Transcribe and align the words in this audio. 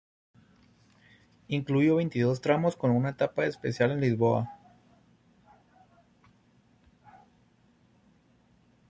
Incluyó 1.47 1.97
veintidós 1.97 2.41
tramos 2.41 2.75
con 2.75 2.89
una 2.89 3.09
etapa 3.11 3.45
especial 3.45 3.91
en 3.91 4.01
Lisboa. 4.01 4.49